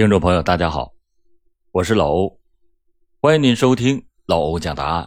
[0.00, 0.94] 听众朋友，大家好，
[1.72, 2.40] 我是老欧，
[3.20, 5.06] 欢迎您收听老欧讲答案，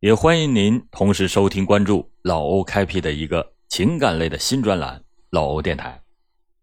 [0.00, 5.02] 也欢迎您同时收听关注老欧开辟的一个情感类的新专栏——
[5.32, 6.02] 老欧电台，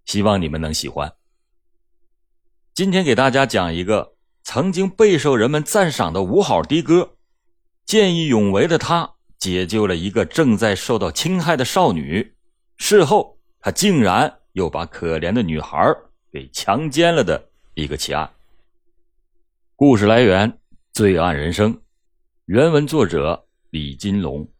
[0.05, 1.11] 希望你们能喜欢。
[2.75, 4.13] 今天给大家讲一个
[4.43, 7.15] 曾经备受人们赞赏的五好的哥，
[7.87, 12.35] 见义勇为的他解救了一个正在受到侵害的少女，
[12.77, 15.91] 事后他竟然又把可怜的女孩
[16.29, 17.46] 给强奸了的
[17.77, 18.27] 一个奇案。
[19.75, 20.51] 故事来源
[20.93, 21.75] 《罪案人生》，
[22.45, 24.51] 原文作者李金龙。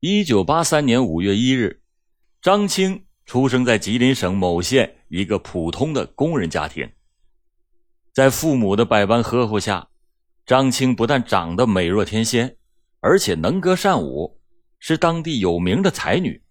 [0.00, 1.82] 一九八三年五月一日，
[2.40, 6.90] 张青出生在吉林省某县一个普通的工人家庭。
[8.14, 9.90] 在父母的百般呵护下，
[10.46, 12.56] 张青不但长得美若天仙，
[13.00, 14.40] 而且能歌善舞，
[14.78, 16.41] 是当地有名的才女。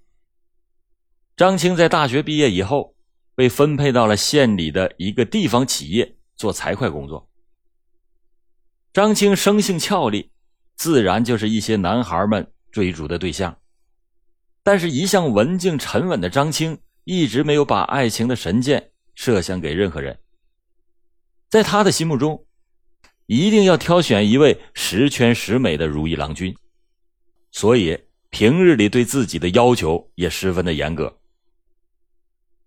[1.42, 2.94] 张青在大学毕业以后，
[3.34, 7.28] 被分配到了县里的一个地方企业做财会工作。
[8.94, 10.30] 张青生性俏丽，
[10.76, 13.58] 自然就是一些男孩们追逐的对象。
[14.62, 20.20] 但是，一向文静沉稳的张青一直没有把爱情的神箭射向给任何人。
[21.50, 22.46] 在他的心目中，
[23.26, 26.56] 一定要挑选一位十全十美的如意郎君，
[27.52, 31.18] 所以平日里对自己的要求也十分的严格。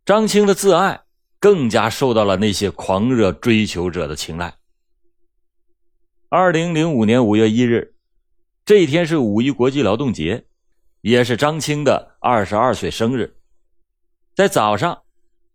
[0.04, 1.00] 张青的自爱
[1.40, 4.52] 更加受到了那些狂热追求者的青睐。
[6.28, 7.94] 二零零五年五月一日，
[8.66, 10.44] 这一天是五一国际劳动节，
[11.00, 13.34] 也是张青的二十二岁生日。
[14.34, 15.04] 在早上，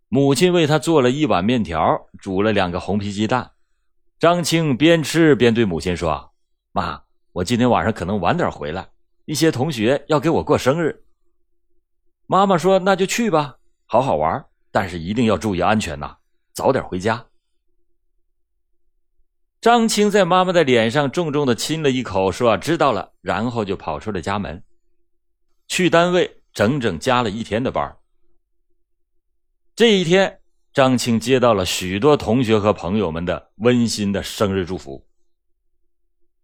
[0.07, 3.51] 母亲为他做了一碗面条，煮了两个红皮鸡蛋。
[4.17, 6.31] 张青边吃边对母亲说
[6.73, 7.03] ：“妈，
[7.33, 8.89] 我今天晚上可能晚点回来，
[9.25, 11.03] 一些同学要给我过生日。”
[12.25, 13.57] 妈妈说：“那就去吧。”
[13.91, 16.15] 好好玩，但是一定要注意安全呐！
[16.53, 17.25] 早点回家。
[19.59, 24.63] 张青在妈妈的脸上重重的亲了一口，说：“知道了。”然后就跑出了家门，
[25.67, 27.97] 去单位整整加了一天的班。
[29.75, 30.39] 这一天，
[30.71, 35.03] 张青接到了许多同学和朋友们的温馨的生日祝福。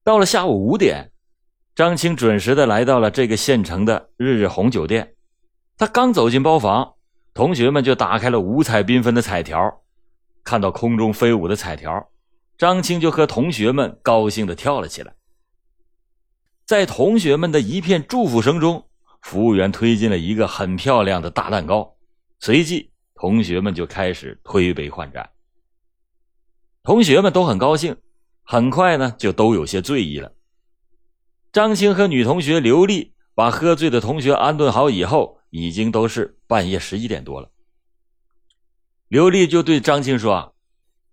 [0.03, 1.11] 到了下午五点，
[1.75, 5.15] 张青准时的来到了这个县城的日日红酒店。
[5.77, 6.94] 他刚走进包房。
[7.35, 9.81] 同学们就打开了五彩缤纷的彩条，
[10.41, 12.09] 看到空中飞舞的彩条，
[12.57, 15.13] 张青就和同学们高兴的跳了起来。
[16.65, 18.87] 在同学们的一片祝福声中，
[19.21, 21.97] 服务员推进了一个很漂亮的大蛋糕，
[22.39, 25.29] 随即同学们就开始推杯换盏。
[26.83, 27.97] 同学们都很高兴，
[28.43, 30.31] 很快呢就都有些醉意了。
[31.51, 35.35] 张青和女同学刘丽把喝醉的同学安顿好以后。
[35.51, 37.49] 已经都是半夜十一点多了，
[39.07, 40.53] 刘丽就对张青说：“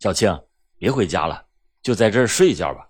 [0.00, 0.37] 小青，
[0.78, 1.44] 别回家了，
[1.81, 2.88] 就在这儿睡一觉吧。”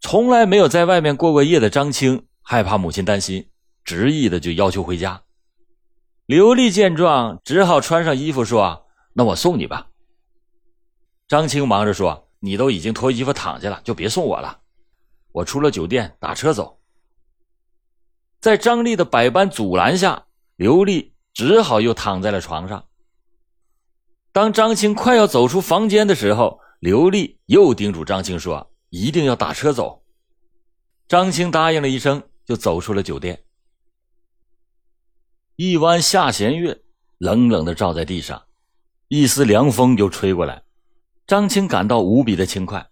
[0.00, 3.50] 从来没有在外面过过夜的张青害怕母亲担心，
[3.84, 5.24] 执意的就要求回家。
[6.24, 9.90] 刘丽见状，只好穿上衣服说：“那我送你吧。”
[11.28, 14.62] 张青忙着说：“你都已经脱衣服躺下了，就别送我了，
[15.32, 16.76] 我出了酒店打车走。”
[18.40, 20.26] 在张丽的百般阻拦下，
[20.56, 22.84] 刘丽只好又躺在了床上。
[24.30, 30.04] 当张青快要走出房间的时候，刘丽又叮嘱张青说：“一定要打车走。”
[31.08, 33.42] 张青答应了一声，就走出了酒店。
[35.56, 36.80] 一弯下弦月
[37.18, 38.40] 冷冷的照在地上，
[39.08, 40.62] 一丝凉风就吹过来，
[41.26, 42.88] 张青感到无比的轻快。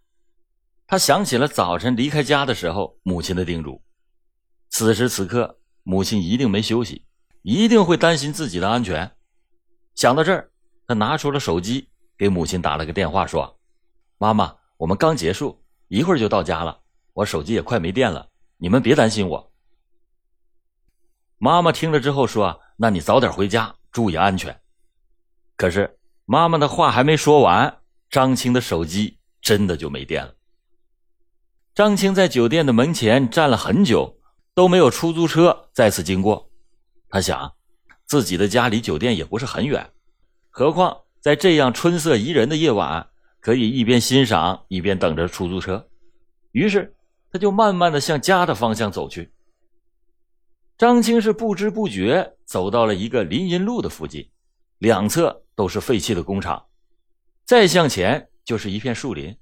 [0.89, 3.81] 他想起了早晨离开家的时候母亲的叮嘱。
[4.79, 7.07] 此时此刻，母亲一定没休息，
[7.41, 9.11] 一定会担心自己的安全。
[9.95, 10.51] 想到这儿，
[10.87, 11.89] 他拿出了手机，
[12.19, 13.59] 给母亲打了个电话，说
[14.21, 16.79] ：“妈妈，我们刚结束，一会儿就到家了。
[17.15, 18.29] 我手机也快没电了，
[18.59, 19.51] 你们别担心我。”
[21.41, 24.61] 妈妈听了之后说：“那你早点回家，注意安全。”
[25.57, 27.79] 可是妈妈的话还没说完，
[28.11, 30.35] 张青的手机真的就没电了。
[31.75, 34.16] 张青在酒店的门前站了很久。
[34.57, 36.51] 都没有出租车再次经过，
[37.11, 37.53] 他想，
[38.07, 39.87] 自己的家离酒店也不是很远，
[40.49, 43.07] 何况在这样春色宜人的夜晚，
[43.39, 45.87] 可以一边欣赏一边等着出租车。
[46.53, 46.97] 于是，
[47.31, 49.31] 他就慢慢的向家的方向走去。
[50.79, 54.27] 张青是不知不觉走到了一个林荫路的附近，
[54.79, 56.65] 两侧都是废弃的工厂，
[57.45, 59.37] 再向前就是一片树林，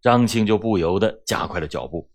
[0.00, 2.09] 张青就不由得加快了脚步。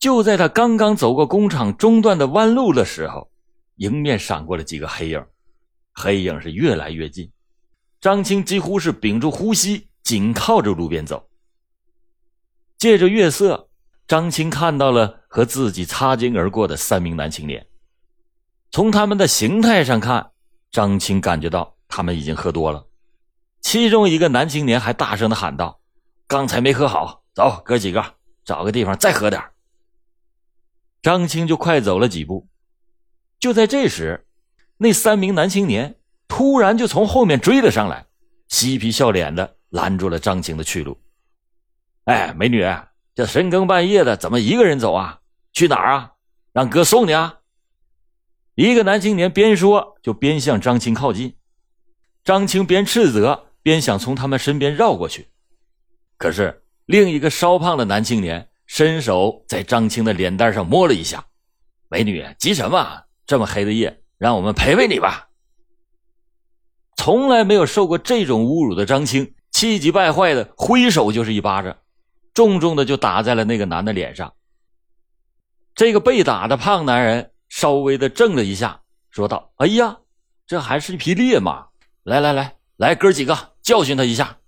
[0.00, 3.30] 就在他刚刚走过工厂中段的弯路的时候，
[3.76, 5.22] 迎面闪过了几个黑影，
[5.92, 7.30] 黑影是越来越近，
[8.00, 11.28] 张青几乎是屏住呼吸，紧靠着路边走。
[12.78, 13.68] 借着月色，
[14.08, 17.66] 张青看到了和自己擦肩而过的三名男青年。
[18.70, 20.30] 从他们的形态上看，
[20.70, 22.86] 张青感觉到他们已经喝多了。
[23.60, 25.78] 其中一个男青年还大声的喊道
[26.26, 28.02] ：“刚才没喝好，走，哥几个
[28.46, 29.42] 找个地方再喝点
[31.02, 32.48] 张青就快走了几步。
[33.38, 34.26] 就在这时，
[34.76, 35.96] 那三名男青年
[36.28, 38.06] 突然就从后面追了上来，
[38.48, 41.00] 嬉皮笑脸的拦住了张青的去路。
[42.04, 42.64] 哎，美女，
[43.14, 45.20] 这深更半夜的，怎么一个人走啊？
[45.52, 46.12] 去哪儿啊？
[46.52, 47.38] 让哥送你啊！
[48.56, 51.36] 一个男青年边说，就边向张青靠近。
[52.24, 55.28] 张青边斥责，边想从他们身边绕过去。
[56.18, 61.26] 可是另一个稍胖的男青年伸手在张青的脸蛋上摸了一下
[61.90, 63.02] ：“美女，急什么？
[63.26, 65.28] 这么黑的夜，让我们陪陪你吧。”
[66.96, 71.76] 从来没有受过这种侮辱的张青，气急败坏的挥手就是一巴掌。
[72.32, 74.32] 重重的就打在了那个男的脸上。
[75.74, 79.98] 这个被打的胖男人稍微的怔了一下，说道：“哎呀，
[80.46, 81.66] 这还是一匹烈马！
[82.04, 84.38] 来来来，来哥几个教训他一下。”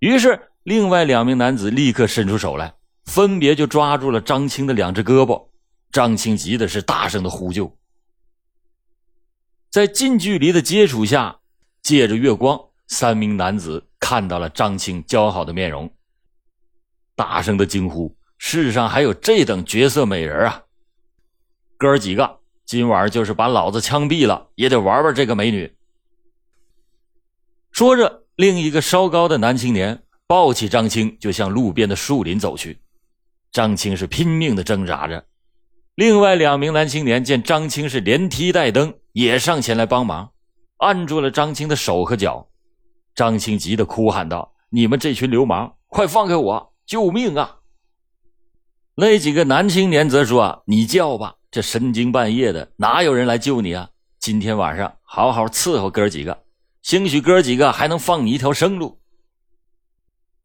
[0.00, 2.74] 于是，另外两名男子立刻伸出手来，
[3.10, 5.48] 分别就抓住了张青的两只胳膊。
[5.90, 7.76] 张青急的是大声的呼救。
[9.68, 11.40] 在近距离的接触下，
[11.82, 15.92] 借着月光，三名男子看到了张青姣好的面容。
[17.16, 20.62] 大声的惊呼：“世上还有这等绝色美人啊！
[21.76, 25.76] 哥儿几个，今晚就是把老子枪毙了，也得玩玩这个美女。”
[27.72, 32.80] 说着，另一个稍高的男青年抱起张青，就向路边的树林走去。
[33.52, 35.26] 张青是拼命的挣扎着，
[35.94, 40.30] 另外两名男青年见张青是连踢带蹬，也上前来帮忙，
[40.78, 42.48] 按住了张青的手和脚。
[43.14, 47.58] 张青急得哭喊道：“你们这群流氓，快放开我！”救命啊！
[48.94, 53.90] 那几个男青年则说：“你叫吧，这深更半夜的，哪有人来救你啊？
[54.18, 56.44] 今天晚上好好伺候哥几个，
[56.82, 59.00] 兴许哥几个还能放你一条生路。”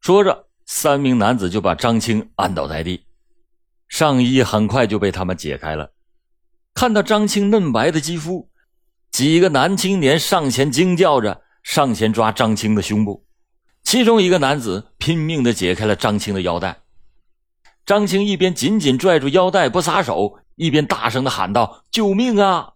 [0.00, 3.04] 说着，三名男子就把张青按倒在地，
[3.88, 5.92] 上衣很快就被他们解开了。
[6.74, 8.50] 看到张青嫩白的肌肤，
[9.10, 13.24] 几个男青年上前惊叫着，上前抓张青的胸部。
[13.84, 16.76] 其中一个男子拼命的解开了张青的腰带，
[17.86, 22.72] 张青一边紧紧拽住腰带不撒手，一边大声的喊道：“救命啊！”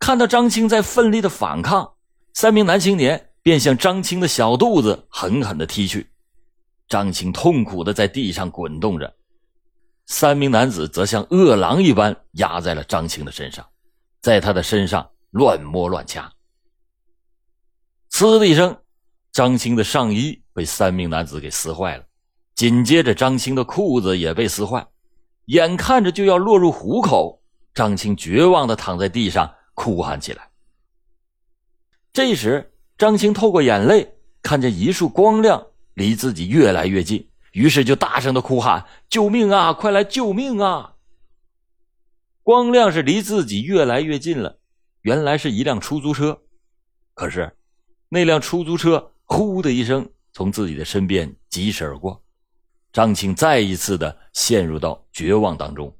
[0.00, 1.92] 看到张青在奋力的反抗，
[2.32, 6.10] 三名男青年便向张青的小肚子狠狠的踢去，
[6.92, 9.10] 张青痛苦的在地上滚动着，
[10.04, 13.66] 三名男子则像饿狼一般压在了张青的身上，
[14.20, 16.30] 在他的身上乱摸乱掐，
[18.10, 18.76] 呲的一声。
[19.32, 22.04] 张青的上衣被三名男子给撕坏了，
[22.54, 24.86] 紧接着张青的裤子也被撕坏，
[25.46, 27.42] 眼看着就要落入虎口，
[27.72, 30.46] 张青绝望的躺在地上哭喊起来。
[32.12, 35.66] 这时，张青透过眼泪看见一束光亮
[36.02, 39.72] 离自己越来越近，于是就大声的哭喊：“救命啊！
[39.72, 40.96] 快来救命啊！”
[42.42, 44.58] 光亮是离自己越来越近了，
[45.02, 46.42] 原来是一辆出租车，
[47.14, 47.56] 可是
[48.08, 49.10] 那辆出租车。
[49.24, 52.22] 呼的一声，从自己的身边疾驶而过，
[52.92, 55.96] 张青再一次的陷入到绝望当中。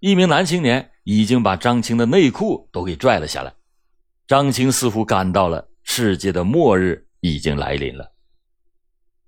[0.00, 3.54] 一名男青年已经把张青的内裤都给拽了下来，
[4.26, 8.13] 张青似乎感到了世界的末日已经来临了。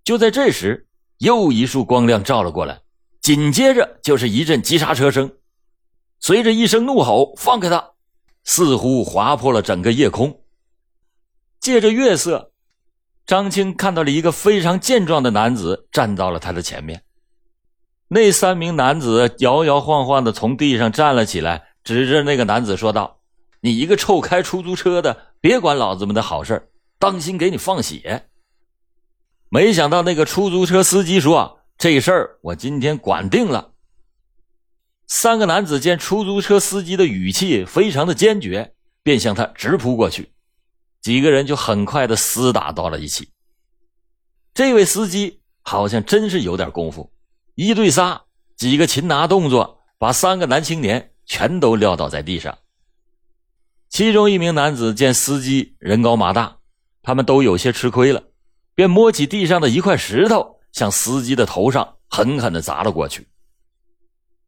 [0.07, 0.87] 就在这时，
[1.19, 2.81] 又一束光亮照了过来，
[3.21, 5.33] 紧接着就是一阵急刹车声，
[6.21, 7.91] 随着一声怒吼：“放开他！”
[8.45, 10.43] 似乎划破了整个夜空。
[11.59, 12.53] 借着月色，
[13.27, 17.03] 张青看到了一个非常健壮的男子站到了他的前面。
[18.07, 23.19] 那三名男子摇摇晃晃的从地上站了起来，指着那个男子说道
[23.61, 28.29] ：“你一个臭开出租车的，别管老子们的好事当心给你放血。”
[29.49, 33.73] 没想到那个出租车司机说：“这事儿我今天管定了。”
[35.07, 40.33] 三个男子见出租车司机的语气非常的坚决，便向他直扑过去。
[41.01, 43.31] 几个人就很快的厮打到了一起。
[44.53, 47.13] 这位司机好像真是有点功夫，
[47.55, 48.25] 一对仨，
[48.57, 52.59] 几个擒拿动作，把三个男青年全都撂倒在地上。
[53.89, 56.57] 其中一名男子见司机人高马大，
[57.03, 58.25] 他们都有些吃亏了，
[58.77, 63.27] 便摸起地上的一块石头，向司机的头上狠狠的砸了过去。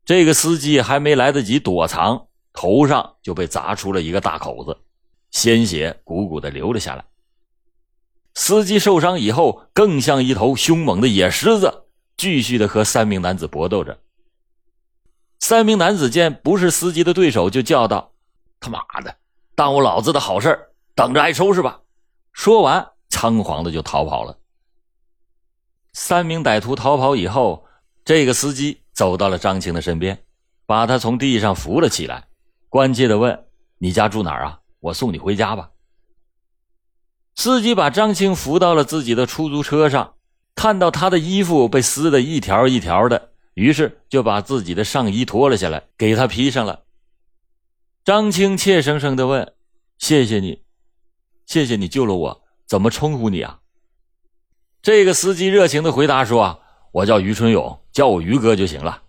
[0.04, 4.76] 这个司机还没来得及躲藏，头上就被砸出了一个大口子，
[5.30, 7.04] 鲜血鼓鼓的流了下来。
[8.34, 11.84] 司机受伤以后，更像一头凶猛的野狮子，
[12.16, 13.98] 继续的和三名男子搏斗着。
[15.40, 18.12] 三名男子见不是司机的对手，就叫道
[18.60, 19.16] ：“他妈的，
[19.54, 21.80] 耽误老子的好事等着挨收拾吧！”
[22.32, 24.38] 说完，仓皇的就逃跑了。
[25.92, 27.66] 三名歹徒逃跑以后，
[28.04, 30.24] 这个司机走到了张青的身边，
[30.66, 32.28] 把他从地上扶了起来，
[32.68, 33.46] 关切的问
[33.78, 34.60] ：“你家住哪儿啊？
[34.80, 35.70] 我送你回家吧。”
[37.34, 40.14] 司机把张青扶到了自己的出租车上，
[40.54, 46.84] 看到他的衣服被撕得一条一条的，于是就把自己的上衣脱了下来，给他披上了。
[48.04, 49.54] 张青怯生生的问
[49.98, 50.62] ：“谢谢你，
[51.46, 53.58] 谢谢你救了我，怎么称呼你啊？”
[54.80, 56.60] 这个司机热情的回答说
[56.92, 59.02] ：“我叫于春勇，叫我于哥就行了。”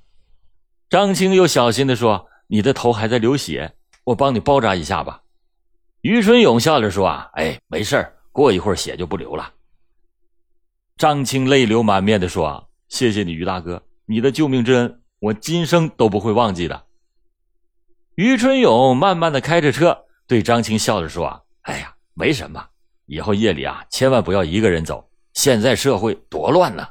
[0.89, 3.75] 张青又小心的说：“你的头还在流血，
[4.05, 5.21] 我帮你包扎一下吧。”
[6.01, 9.51] 于春勇笑着说：“啊，哎，没事。”过一会儿血就不流了。
[10.95, 16.85] 张青泪流满面的说：“谢谢你，于大哥，你的救命之恩，我今生都不会忘记的。”
[18.15, 22.65] 于春勇慢慢的开着车，对张青笑着说：“哎呀，没什么，
[23.09, 25.09] 以后夜里啊，千万不要一个人走。
[25.33, 26.87] 现在社会多乱呢。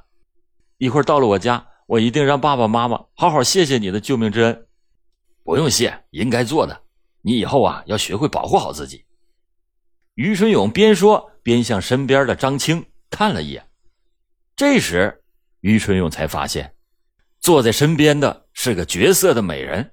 [0.78, 4.66] 一会儿到了我家，我一定让爸爸妈妈好好谢谢你的救命之恩。
[5.44, 6.82] 不用谢，应该做的。
[7.22, 9.04] 你以后啊，要学会保护好自己。”
[10.14, 13.64] 于春勇边说边向身边的张青看了一眼，
[14.56, 15.22] 这时
[15.60, 16.75] 于春勇才发现，
[17.38, 19.92] 坐在身边的是个绝色的美人，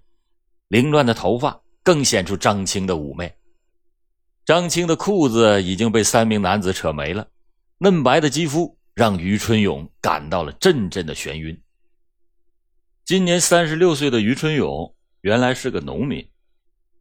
[0.70, 3.32] 凌乱的头发更显出张青的妩媚。
[4.46, 7.28] 张青的裤子已经被三名男子扯没了，
[7.80, 11.60] 嫩白的肌肤让于春勇感到了阵阵的眩晕。
[13.04, 16.24] 今年三十六岁的于春勇原来是个农民，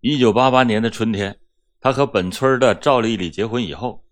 [0.01, 1.39] 一九八八年的春天。
[1.81, 4.03] 他和本村的赵丽丽结婚以后，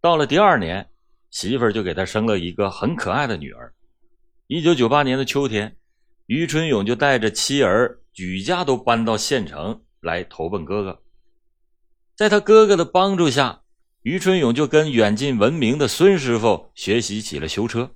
[0.00, 0.88] 到了第二年，
[1.32, 3.74] 媳妇儿就给他生了一个很可爱的女儿。
[4.46, 5.76] 一九九八年的秋天，
[6.26, 11.02] 于春勇就带着妻儿举家都搬到县城来投奔哥哥。
[12.16, 13.60] 在他哥哥的帮助下，
[14.00, 17.90] 于春勇就跟远近闻名的孙师傅学习起了修车。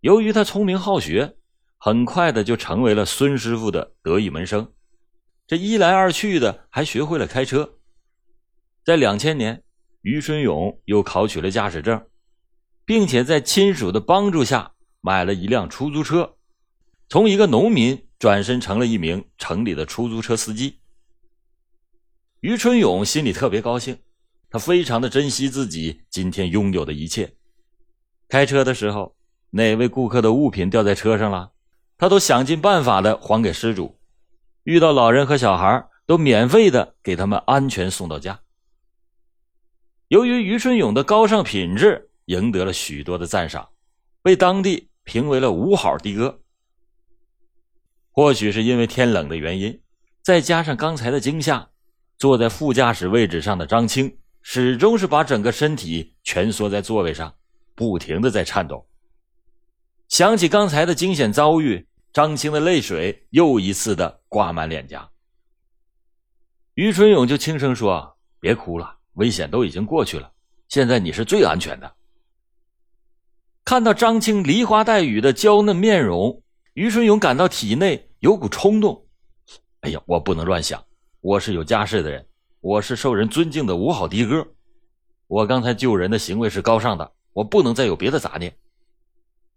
[0.00, 1.36] 由于他聪明好学，
[1.76, 4.72] 很快的就成为了孙师傅的得意门生。
[5.46, 7.74] 这一来二去的，还学会了开车。
[8.82, 9.62] 在两千年，
[10.00, 12.02] 于春勇又考取了驾驶证，
[12.86, 14.72] 并且在亲属的帮助下
[15.02, 16.36] 买了一辆出租车，
[17.10, 20.78] 从一个农民转身成了一名城里的出租车司机。
[22.44, 23.98] 于春勇心里特别高兴，
[24.50, 27.36] 他非常的珍惜自己今天拥有的一切。
[28.28, 29.16] 开车的时候，
[29.48, 31.52] 哪位顾客的物品掉在车上了，
[31.96, 33.96] 他都想尽办法的还给失主；
[34.64, 38.38] 遇到老人和小孩，都免费的给他们安全送到家。
[40.08, 43.70] 由于于春勇的高尚品质，赢得了许多的赞赏，
[44.22, 46.42] 被当地评为了五好的哥。
[48.10, 49.80] 或许是因为天冷的原因，
[50.22, 51.70] 再加上刚才的惊吓，
[52.18, 57.34] 坐在副驾驶位置上的张青始终是把整个身体蜷缩在座位上，
[57.74, 58.86] 不停的在颤抖。
[60.08, 65.08] 想起刚才的惊险遭遇，张青的泪水又一次的挂满脸颊。
[66.74, 70.32] 于春勇就轻声说：“别哭了。”危险都已经过去了，
[70.68, 71.94] 现在你是最安全的。
[73.64, 76.42] 看到张青梨花带雨的娇嫩面容，
[76.72, 79.06] 于春勇感到体内有股冲动。
[79.82, 80.84] 哎呀，我不能乱想，
[81.24, 82.26] 我是有家室的人，
[82.60, 84.46] 我是受人尊敬的五好的哥，
[85.26, 88.54] 我刚才救人的行为是高尚的，我不能再有别的杂念。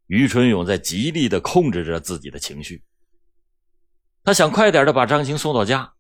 [0.06, 2.82] 于春勇在极力的控制着自己的情绪，
[4.24, 5.92] 他想快点的把张青送到家，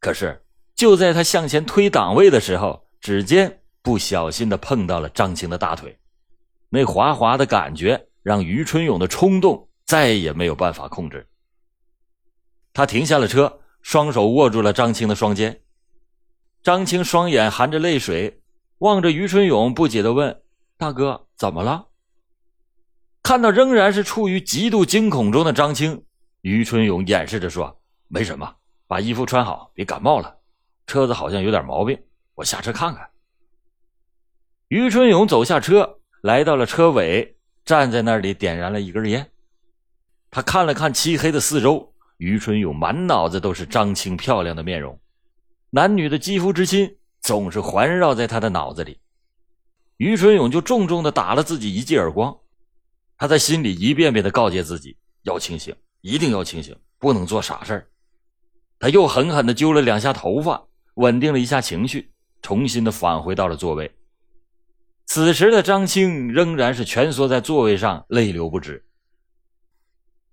[0.00, 0.44] 可是
[0.74, 2.84] 就在他向前推档位的时候。
[2.98, 5.96] 指尖不小心的碰到了张青的大腿，
[6.68, 11.24] 那滑滑的感觉让于春勇的冲动再也没有办法控制。
[12.72, 15.62] 他停下了车，双手握住了张青的双肩。
[16.60, 18.42] 张青双眼含着泪水，
[18.78, 20.42] 望着于春勇，不解的问
[20.76, 21.86] ：“大哥，怎么了？”
[23.22, 26.04] 看到仍然是处于极度惊恐中的张青，
[26.40, 28.56] 于春勇掩饰着说：“没什么，
[28.88, 30.36] 把衣服穿好，别感冒了。
[30.88, 31.96] 车子好像有点毛病。”
[32.34, 33.08] 我下车看看。
[34.66, 39.30] 于春勇走下车，来到了车尾，站在那里点燃了一根烟。
[40.28, 44.98] 他看了看漆黑的四周，于春勇满脑子都是张青漂亮的面容，
[45.70, 48.98] 男女的肌肤之亲总是环绕在他的脑子里。
[49.98, 52.36] 于春勇就重重的打了自己一记耳光。
[53.18, 57.90] 他在心里一遍遍的告诫自己：要清醒，一定要清醒，不能做傻事
[58.78, 63.90] 他又狠狠地揪了两下头发，稳定了一下情绪，重新的返回到了座位。
[65.06, 68.84] 此时的张青仍然是蜷缩在座位上，泪流不止。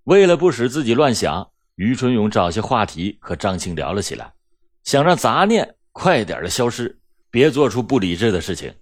[0.02, 4.32] 为了不使自己乱想，于春勇找些话题和张青聊了起来，
[4.84, 6.98] 想让杂念快点的消失，
[7.30, 8.72] 别做出不理智的事情。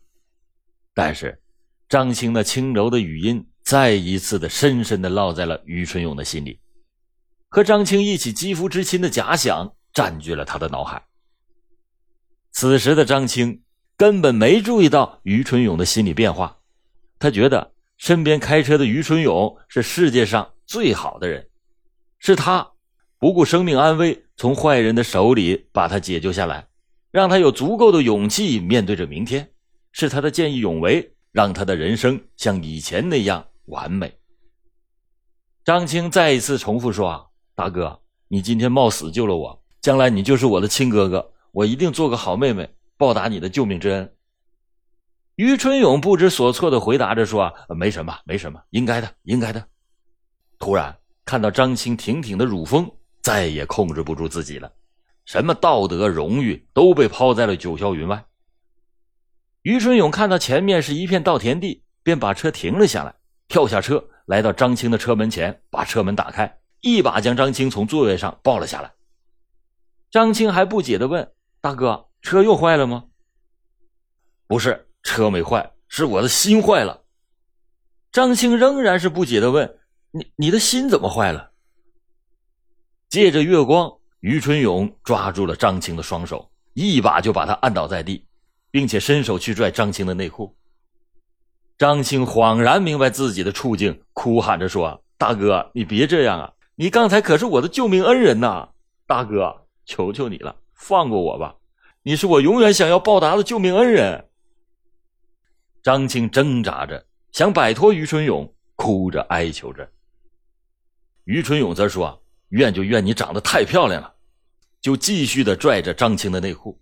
[0.94, 1.40] 但是，
[1.88, 6.60] 张青那轻柔的语音再一次的深深的烙在了于春勇的心里，
[7.48, 11.02] 和张青一起肌肤之亲的假想占据了他的脑海。
[12.50, 13.62] 此时的张青
[13.96, 16.58] 根本没注意到于春勇的心理变化，
[17.18, 21.48] 他觉得身边开车的于春勇是世界上最好的人，
[22.18, 22.70] 是他
[23.22, 26.66] 不顾生命安危，从坏人的手里把他解救下来，
[27.12, 29.48] 让他有足够的勇气面对着明天。
[29.92, 34.12] 是他的见义勇为，让他的人生像以前那样完美。
[35.64, 37.24] 张青再一次重复说：“啊，
[37.54, 44.16] 大哥，你今天冒死救了我，将来你就是我的亲哥哥，我一定做个好妹妹，报答你的救命之恩。”
[45.36, 49.64] 于春勇不知所措的回答着说：“没什么，没什么，应该的，应该的。”
[50.58, 52.90] 突然看到张青挺挺的乳峰，
[53.22, 54.70] 再也控制不住自己了，
[55.24, 58.24] 什么道德荣誉都被抛在了九霄云外。
[59.62, 63.14] 于春勇看到前面是一片稻田地，便把车停了下来，
[63.46, 68.92] 跳下车，来到张青的车门前，把车门打开，一把将张青从座位上抱了下来。
[70.10, 73.04] 张青还不解地问：“大哥，车又坏了吗
[74.48, 77.04] ？”“不是，车没坏，是我的心坏了。”
[78.10, 79.78] 张青仍然是不解地问
[80.10, 81.51] ：“你你的心怎么坏了？”
[83.12, 88.24] 借着月光，于春勇抓住了张青的双手，一把就把他按倒在地。
[88.70, 90.56] 并且伸手去拽张青的内裤。
[91.76, 96.50] 张青恍然明白自己的处境，哭喊着说：“大哥，你别这样啊！
[96.74, 98.70] 你刚才可是我的救命恩人呐！
[99.06, 101.54] 大哥，求求你了，放过我吧！
[102.02, 104.26] 你是我永远想要报答的救命恩人。”
[105.84, 109.86] 张青挣扎着想摆脱于春勇，哭着哀求着。
[111.24, 112.22] 于春勇则说
[112.52, 114.14] ：“怨就怨你长得太漂亮了。”
[114.80, 116.80] 就继续的拽着张青的内裤。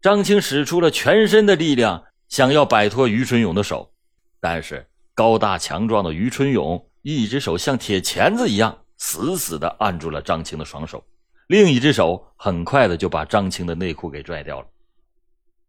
[0.00, 3.92] 张青使出了全身的力量，想要摆脱于春勇的手，
[4.40, 11.04] 但是高大强壮的于春勇一只手像铁钳子一样死死的按住了张青的双手，
[11.48, 14.68] 另一只手很快的就把张青的内裤给拽掉了。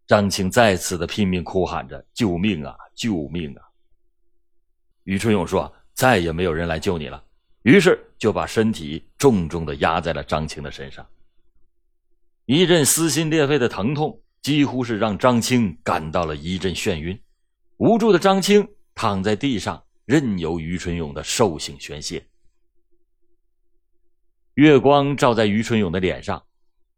[0.05, 2.75] 张青再次的拼命哭喊着：“救命啊！
[2.93, 3.61] 救命啊！”
[5.05, 7.23] 于春勇说：“再也没有人来救你了。”
[7.63, 11.05] 于是就把身体重重的压在了张青的身上。
[12.45, 17.19] 一阵撕心裂肺的疼痛，几乎是让张青感到了一阵眩晕。
[17.77, 22.25] 无助的张青躺在地上，任由于春勇的兽性宣泄。
[24.55, 26.43] 月光照在于春勇的脸上，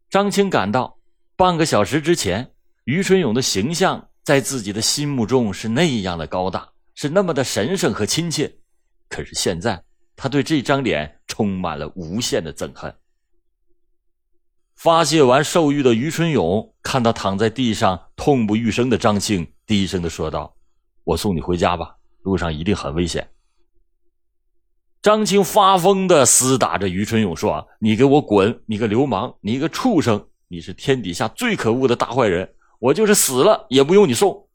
[0.10, 0.97] 张青感到，
[1.36, 2.52] 半个小时之前，
[2.86, 8.52] 于春勇的形象在自己的心目中是那样的高大，是那么的神圣和亲切。
[9.08, 9.82] 可是现在，
[10.15, 12.93] 他对这张脸充满了无限的憎恨。
[14.76, 20.54] 发泄完兽欲的于春勇看到躺在地上痛不欲生的张青，低声的说道
[21.06, 23.26] ：“我送你回家吧，路上一定很危险。”
[25.02, 28.62] 张青发疯的厮打着于春勇说：“你给我滚！
[28.65, 29.34] 你个流氓！
[29.41, 30.28] 你个畜生！
[30.47, 32.56] 你是天底下最可恶的大坏人！
[32.80, 34.49] 我就是死了也不用你送。”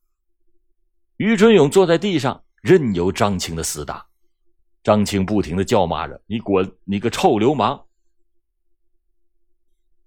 [1.17, 4.08] 于春勇坐在地上，任由张青的厮打。
[4.83, 6.71] 张青不停的叫骂着：“你滚！
[6.85, 7.85] 你个臭流氓！”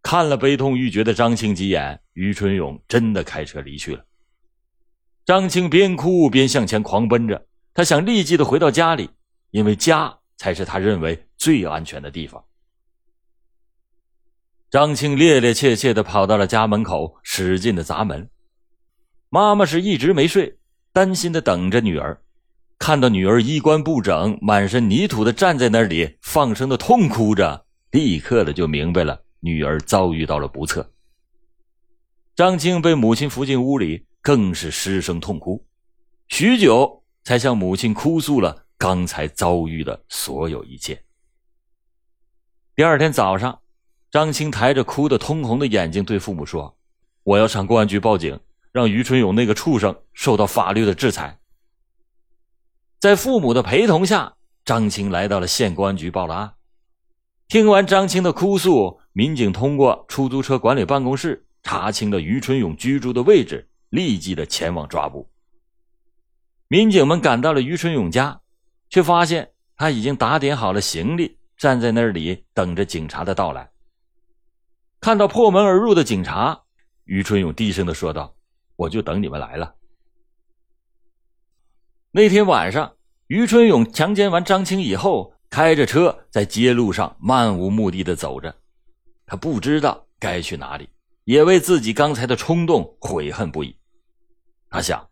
[0.02, 4.04] 看了悲痛欲绝的张青几眼，于春勇真的开车离去了。
[5.26, 9.10] 张青边哭边向前狂奔着，他想立即的回到家里，
[9.52, 12.44] 因为家才是他认为最安全的地方。
[14.72, 18.28] 张青趔趔趄趄的跑到了家门口，使劲的砸门。
[19.30, 20.58] 妈妈是一直没睡，
[20.92, 22.20] 担心的等着女儿。
[22.82, 29.22] 看到女儿衣冠不整、满身泥土的站在那里，放声的痛哭着，立刻的就明白了。
[29.40, 30.92] 女儿遭遇到了不测，
[32.36, 35.64] 张青被母亲扶进屋里，更是失声痛哭，
[36.30, 41.00] 许久才向母亲哭诉了刚才遭遇的所有一切。
[42.76, 43.60] 第二天早上，
[44.10, 46.76] 张青抬着哭得通红的眼睛对父母说
[47.22, 48.40] ：“我要上公安局报警，
[48.72, 51.38] 让于春勇那个畜生受到法律的制裁。”
[53.02, 56.54] 在父母的陪同下，张青来到了县公安局报了案。
[57.48, 59.02] 听完张青的哭诉。
[59.14, 65.30] 民警通过出租车管理办公室查清了于春勇居住的位置，立即的前往抓捕。
[66.70, 68.40] 民警们赶到了于春勇家，
[68.90, 73.70] 却发现他已经打点好了行李，站在那里等着警察的到来。
[75.02, 76.62] 看到破门而入的警察，
[77.04, 78.34] 于春勇低声的说道
[78.78, 79.76] ：“我就等你们来了。”
[82.14, 82.92] 那天晚上，
[83.28, 88.54] 于春勇强奸完张青以后，开着车在街路上漫无目的的走着，
[89.26, 90.90] 他不知道该去哪里，
[91.24, 93.74] 也为自己刚才的冲动悔恨不已。
[94.70, 95.08] 他想，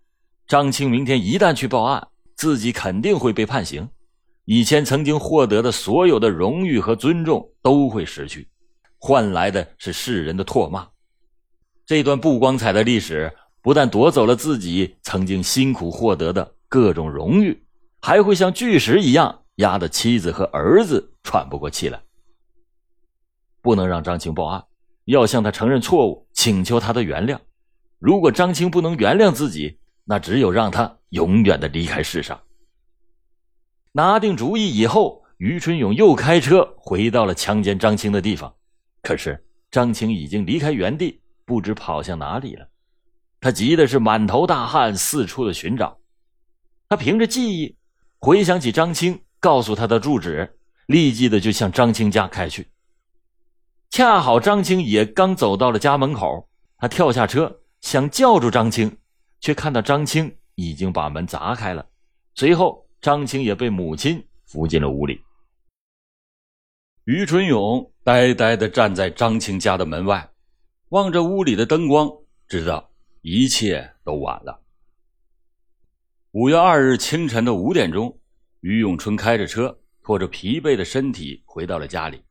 [0.45, 3.87] 张青明天一旦去报案，自己肯定会被判刑。
[4.43, 8.45] 以前曾经获得的所有的荣誉和尊重都会失去，
[8.97, 10.85] 换来的是世人的唾骂。
[11.85, 17.65] 这段不光彩的历史不但夺走了自己曾经辛苦获得的各种荣誉，
[17.99, 22.01] 还会像巨石一样压得妻子和儿子喘不过气来。
[23.61, 24.63] 不能让张青报案，
[25.05, 27.37] 要向他承认错误，请求他的原谅。
[27.97, 32.39] 如果张青不能原谅自己，那只有让他永远的离开世上。
[33.91, 38.53] 拿定主意以后，于春勇又开车回到了强奸张青的地方。
[39.01, 42.65] 可是张青已经离开原地，不知跑向哪里了。
[43.41, 45.98] 他急的是满头大汗，四处的寻找。
[46.89, 47.77] 他凭着记忆
[48.19, 52.67] 回想起张青告诉他的住址，立即的就向张青家开去。
[53.89, 58.97] 恰好张青也刚走到了家门口，他跳下车想叫住张青，
[59.39, 61.85] 却看到张青已经把门砸开了。
[62.35, 62.85] 随后。
[63.01, 65.21] 张青也被母亲扶进了屋里。
[67.05, 70.29] 于春勇呆呆的站在张青家的门外，
[70.89, 72.11] 望着屋里的灯光，
[72.49, 74.61] 知道一切都晚了。
[76.39, 78.17] 五月二日清晨的五点钟，
[78.61, 82.23] 于永春开着车，拖着疲惫的身体回到了家里。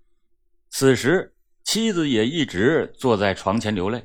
[0.71, 1.31] 此时，
[1.63, 4.03] 妻子也一直坐在床前流泪。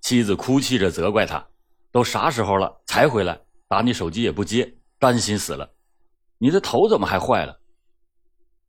[0.00, 1.46] 妻子哭泣着责怪他
[1.92, 3.38] ：“都啥时候了才回来？
[3.68, 5.70] 打你手机也不接，担心死了。”
[6.40, 7.60] 你的头怎么还坏了？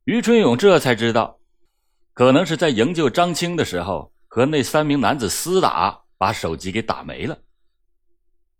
[0.04, 1.40] 于春勇这才知道，
[2.12, 7.38] 可能是在营救张青的时候和那三名男子厮打，把手机给打没了。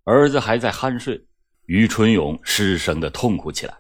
[0.04, 1.26] 儿子还在酣睡，
[1.70, 3.78] 于春勇失声的痛哭起来。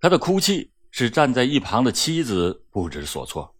[0.00, 3.54] 他的哭泣使站在一旁的妻子不知所措。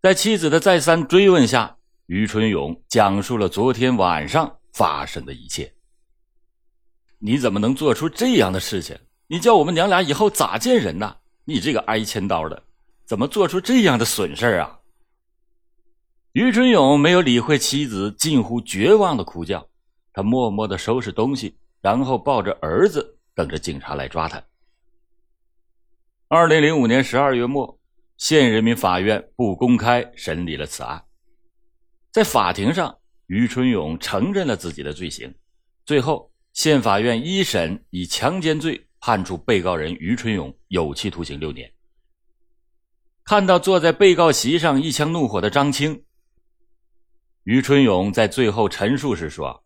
[0.00, 5.70] 在妻子的再三追问下，于春勇讲述了昨天晚上发生的一切。
[7.18, 8.98] 你怎么能做出这样的事情？
[9.26, 11.14] 你叫我们娘俩以后咋见人呢？
[11.44, 12.62] 你这个挨千刀的，
[13.04, 14.78] 怎么做出这样的损事啊？
[16.32, 19.68] 于春勇没有理会妻子近乎绝望的哭叫，
[20.14, 24.42] 他默默的收拾东西，然后抱着儿子等着警察来抓他。
[26.28, 27.78] 二零零五年十二月末，
[28.16, 31.04] 县人民法院不公开审理了此案，
[32.10, 35.34] 在法庭上，于春勇承认了自己的罪行，
[35.84, 38.82] 最后县法院一审以强奸罪。
[39.06, 41.70] 判处被告人于春勇有期徒刑六年。
[43.22, 46.02] 看到坐在被告席上一腔怒火的张青，
[47.42, 49.62] 于春勇在最后陈述时说：“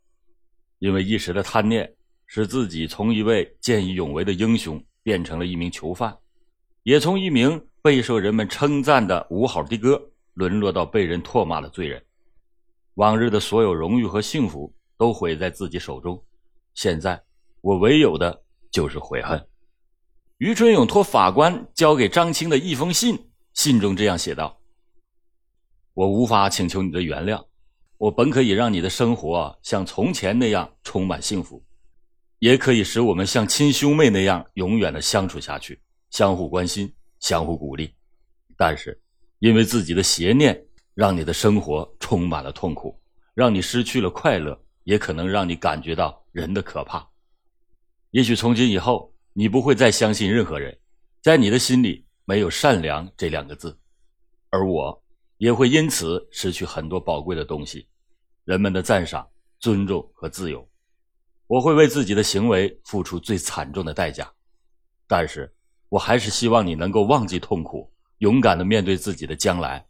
[0.81, 1.95] 因为一时的贪念，
[2.29, 6.17] 使自己从一位见义勇为的英雄变成了一名囚犯，
[6.85, 10.01] 也从一名备受人们称赞的五好的哥，
[10.35, 12.01] 沦落到被人唾骂的罪人。
[12.95, 16.25] 往日的所有荣誉和幸福都毁在自己手中，
[16.75, 17.21] 现在
[17.61, 19.43] 我唯有的。”就是悔恨。
[20.37, 23.19] 于春勇托法官交给张青的一封信，
[23.55, 24.61] 信中这样写道
[25.95, 27.43] ：“我无法请求你的原谅，
[27.97, 31.65] 我本可以让你的生活像从前那样充满幸福，
[32.39, 37.93] 也可以使我们像亲兄妹那样永远的相处下去，相互关心，相互鼓励。
[38.57, 39.01] 但是，
[39.41, 40.61] 因为自己的邪念，
[40.95, 43.01] 让你的生活充满了痛苦，
[43.35, 47.09] 让你失去了快乐，也可能让你感觉到人的可怕。”
[48.13, 50.79] 也许从今以后，你不会再相信任何人，
[51.23, 53.79] 在你的心里没有善良这两个字，
[54.51, 55.03] 而我
[55.39, 57.89] 也会因此失去很多宝贵的东西，
[58.45, 60.68] 人们的赞赏、尊重和自由。
[61.49, 64.31] 我会为自己的行为付出最惨重的代价，
[65.09, 65.53] 但是
[65.89, 69.85] 我还是希望你能够忘记痛苦，勇敢的面对自己的将来。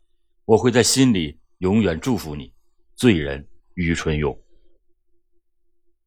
[0.46, 2.50] 我会在心里永远祝福你，
[2.96, 4.34] 罪人于春勇。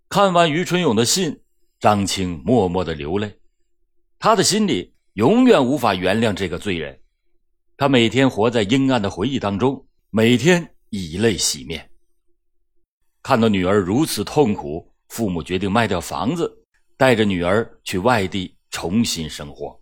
[0.09, 1.39] 看完于春勇的信。
[1.81, 3.39] 张青默默的流泪，
[4.19, 7.01] 他的心里永远无法原谅这个罪人。
[7.75, 11.89] 他每天活在阴暗的回忆当中，每天以泪洗面。
[13.23, 16.49] 看到女儿如此痛苦，父母决定卖掉房子，
[16.95, 19.77] 带着女儿去外地重新生活。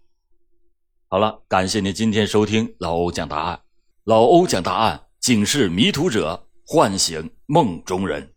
[1.07, 3.61] 好了，感谢您今天收听老欧讲答案。
[4.05, 8.33] 老欧讲答案，警示迷途者，唤醒梦中人。